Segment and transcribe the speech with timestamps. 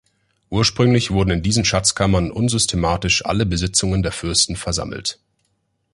[0.49, 5.19] Ursprünglich wurden in diesen Schatzkammern unsystematisch alle Besitzungen der Fürsten versammelt.